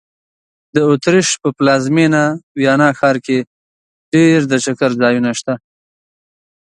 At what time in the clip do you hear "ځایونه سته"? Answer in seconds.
5.01-5.53